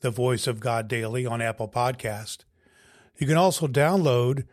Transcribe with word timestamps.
the 0.00 0.10
Voice 0.10 0.46
of 0.46 0.60
God 0.60 0.88
Daily 0.88 1.26
on 1.26 1.42
Apple 1.42 1.68
Podcast. 1.68 2.44
You 3.16 3.26
can 3.26 3.36
also 3.36 3.66
download 3.66 4.44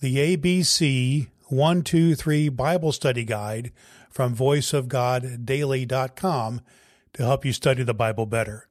the 0.00 0.36
ABC 0.36 1.28
123 1.48 2.48
Bible 2.48 2.92
Study 2.92 3.24
Guide 3.24 3.72
from 4.08 4.36
voiceofgoddaily.com 4.36 6.60
to 7.12 7.22
help 7.22 7.44
you 7.44 7.52
study 7.52 7.82
the 7.82 7.94
Bible 7.94 8.26
better. 8.26 8.66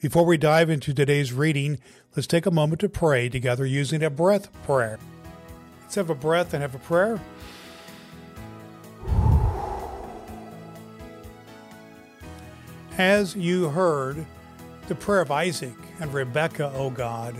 Before 0.00 0.24
we 0.24 0.36
dive 0.36 0.68
into 0.68 0.92
today's 0.92 1.32
reading, 1.32 1.78
let's 2.16 2.26
take 2.26 2.46
a 2.46 2.50
moment 2.50 2.80
to 2.80 2.88
pray 2.88 3.28
together 3.28 3.64
using 3.64 4.02
a 4.02 4.10
breath 4.10 4.52
prayer. 4.64 4.98
Let's 5.80 5.94
have 5.94 6.10
a 6.10 6.14
breath 6.14 6.54
and 6.54 6.62
have 6.62 6.74
a 6.74 6.78
prayer. 6.78 7.20
As 12.98 13.36
you 13.36 13.68
heard, 13.68 14.26
the 14.92 14.96
prayer 14.96 15.22
of 15.22 15.30
Isaac 15.30 15.72
and 16.00 16.12
Rebekah, 16.12 16.70
O 16.74 16.90
God, 16.90 17.34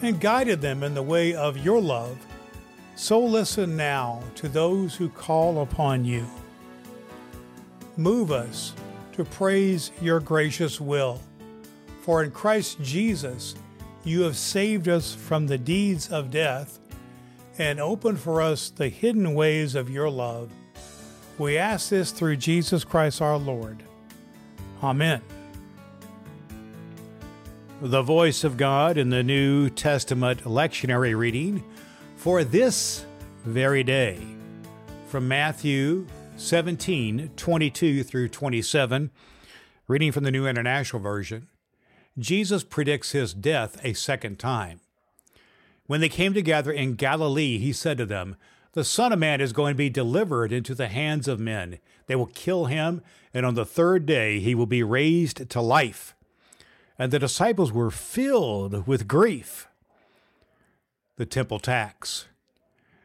and 0.00 0.18
guided 0.18 0.62
them 0.62 0.82
in 0.82 0.94
the 0.94 1.02
way 1.02 1.34
of 1.34 1.58
your 1.58 1.78
love, 1.78 2.16
so 2.96 3.22
listen 3.22 3.76
now 3.76 4.22
to 4.36 4.48
those 4.48 4.94
who 4.94 5.10
call 5.10 5.60
upon 5.60 6.06
you. 6.06 6.26
Move 7.98 8.32
us 8.32 8.72
to 9.12 9.26
praise 9.26 9.90
your 10.00 10.20
gracious 10.20 10.80
will, 10.80 11.20
for 12.00 12.24
in 12.24 12.30
Christ 12.30 12.80
Jesus 12.80 13.56
you 14.02 14.22
have 14.22 14.38
saved 14.38 14.88
us 14.88 15.14
from 15.14 15.46
the 15.46 15.58
deeds 15.58 16.10
of 16.10 16.30
death 16.30 16.78
and 17.58 17.78
opened 17.78 18.20
for 18.20 18.40
us 18.40 18.70
the 18.70 18.88
hidden 18.88 19.34
ways 19.34 19.74
of 19.74 19.90
your 19.90 20.08
love. 20.08 20.50
We 21.36 21.58
ask 21.58 21.90
this 21.90 22.10
through 22.10 22.36
Jesus 22.36 22.84
Christ 22.84 23.20
our 23.20 23.36
Lord. 23.36 23.82
Amen. 24.82 25.20
The 27.86 28.00
voice 28.00 28.44
of 28.44 28.56
God 28.56 28.96
in 28.96 29.10
the 29.10 29.22
New 29.22 29.68
Testament 29.68 30.44
lectionary 30.44 31.14
reading 31.14 31.62
for 32.16 32.42
this 32.42 33.04
very 33.44 33.82
day 33.82 34.18
from 35.08 35.28
Matthew 35.28 36.06
17 36.38 37.32
22 37.36 38.02
through 38.02 38.28
27, 38.30 39.10
reading 39.86 40.12
from 40.12 40.24
the 40.24 40.30
New 40.30 40.46
International 40.46 41.02
Version. 41.02 41.48
Jesus 42.18 42.64
predicts 42.64 43.12
his 43.12 43.34
death 43.34 43.78
a 43.84 43.92
second 43.92 44.38
time. 44.38 44.80
When 45.86 46.00
they 46.00 46.08
came 46.08 46.32
together 46.32 46.72
in 46.72 46.94
Galilee, 46.94 47.58
he 47.58 47.74
said 47.74 47.98
to 47.98 48.06
them, 48.06 48.36
The 48.72 48.82
Son 48.82 49.12
of 49.12 49.18
Man 49.18 49.42
is 49.42 49.52
going 49.52 49.74
to 49.74 49.76
be 49.76 49.90
delivered 49.90 50.54
into 50.54 50.74
the 50.74 50.88
hands 50.88 51.28
of 51.28 51.38
men. 51.38 51.80
They 52.06 52.16
will 52.16 52.30
kill 52.32 52.64
him, 52.64 53.02
and 53.34 53.44
on 53.44 53.56
the 53.56 53.66
third 53.66 54.06
day 54.06 54.40
he 54.40 54.54
will 54.54 54.64
be 54.64 54.82
raised 54.82 55.50
to 55.50 55.60
life 55.60 56.14
and 56.98 57.12
the 57.12 57.18
disciples 57.18 57.72
were 57.72 57.90
filled 57.90 58.86
with 58.86 59.08
grief. 59.08 59.68
The 61.16 61.26
temple 61.26 61.58
tax. 61.58 62.26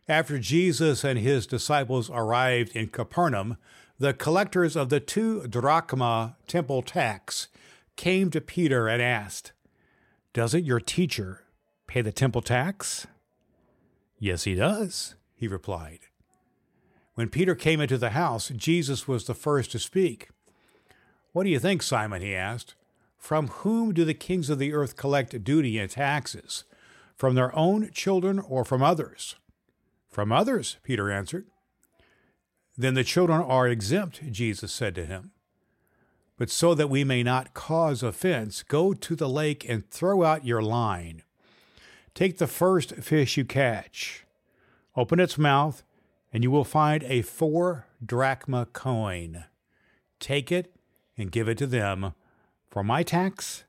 After 0.07 0.39
Jesus 0.39 1.03
and 1.03 1.19
his 1.19 1.45
disciples 1.45 2.09
arrived 2.09 2.75
in 2.75 2.87
Capernaum, 2.87 3.57
the 3.99 4.13
collectors 4.13 4.75
of 4.75 4.89
the 4.89 4.99
two 4.99 5.47
drachma 5.47 6.37
temple 6.47 6.81
tax 6.81 7.47
came 7.95 8.31
to 8.31 8.41
Peter 8.41 8.87
and 8.87 9.01
asked, 9.01 9.51
Doesn't 10.33 10.65
your 10.65 10.79
teacher 10.79 11.43
pay 11.85 12.01
the 12.01 12.11
temple 12.11 12.41
tax? 12.41 13.05
Yes, 14.17 14.45
he 14.45 14.55
does, 14.55 15.15
he 15.35 15.47
replied. 15.47 15.99
When 17.15 17.29
Peter 17.29 17.53
came 17.53 17.81
into 17.81 17.97
the 17.97 18.11
house, 18.11 18.49
Jesus 18.55 19.07
was 19.07 19.25
the 19.25 19.33
first 19.33 19.71
to 19.71 19.79
speak. 19.79 20.29
What 21.33 21.43
do 21.43 21.49
you 21.49 21.59
think, 21.59 21.83
Simon? 21.83 22.21
he 22.21 22.33
asked. 22.33 22.75
From 23.19 23.49
whom 23.49 23.93
do 23.93 24.05
the 24.05 24.13
kings 24.13 24.49
of 24.49 24.57
the 24.57 24.73
earth 24.73 24.95
collect 24.95 25.43
duty 25.43 25.77
and 25.77 25.91
taxes? 25.91 26.63
From 27.15 27.35
their 27.35 27.55
own 27.55 27.91
children 27.91 28.39
or 28.39 28.63
from 28.63 28.81
others? 28.81 29.35
From 30.07 30.31
others, 30.31 30.77
Peter 30.83 31.11
answered. 31.11 31.45
Then 32.77 32.93
the 32.93 33.03
children 33.03 33.41
are 33.41 33.67
exempt, 33.67 34.31
Jesus 34.31 34.71
said 34.71 34.95
to 34.95 35.05
him. 35.05 35.31
But 36.37 36.49
so 36.49 36.73
that 36.73 36.89
we 36.89 37.03
may 37.03 37.21
not 37.21 37.53
cause 37.53 38.01
offense, 38.01 38.63
go 38.63 38.93
to 38.93 39.15
the 39.17 39.27
lake 39.27 39.65
and 39.67 39.87
throw 39.89 40.23
out 40.23 40.45
your 40.45 40.61
line. 40.61 41.23
Take 42.15 42.37
the 42.37 42.47
first 42.47 42.95
fish 42.95 43.35
you 43.35 43.43
catch, 43.43 44.25
open 44.95 45.19
its 45.19 45.37
mouth, 45.37 45.83
and 46.31 46.41
you 46.41 46.49
will 46.49 46.63
find 46.63 47.03
a 47.03 47.21
four 47.21 47.85
drachma 48.03 48.67
coin. 48.67 49.43
Take 50.21 50.51
it 50.53 50.73
and 51.17 51.31
give 51.31 51.49
it 51.49 51.57
to 51.57 51.67
them 51.67 52.13
for 52.69 52.83
my 52.83 53.03
tax 53.03 53.63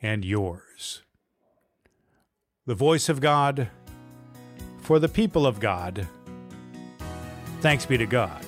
and 0.00 0.24
yours. 0.24 1.02
The 2.66 2.74
voice 2.74 3.08
of 3.08 3.20
God 3.20 3.68
for 4.80 4.98
the 4.98 5.08
people 5.08 5.46
of 5.46 5.60
God. 5.60 6.06
Thanks 7.60 7.84
be 7.84 7.98
to 7.98 8.06
God. 8.06 8.44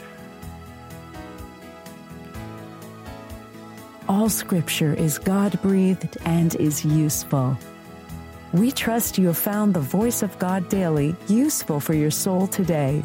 All 4.09 4.29
scripture 4.29 4.95
is 4.95 5.19
God 5.19 5.61
breathed 5.63 6.17
and 6.25 6.55
is 6.57 6.85
useful. 6.85 7.57
We 8.53 8.73
trust 8.73 9.19
you 9.19 9.29
have 9.29 9.39
found 9.39 9.75
the 9.75 9.81
voice 9.81 10.23
of 10.23 10.37
God 10.39 10.69
daily 10.69 11.15
useful 11.29 11.79
for 11.79 11.95
your 11.95 12.11
soul 12.11 12.49
today. 12.49 13.05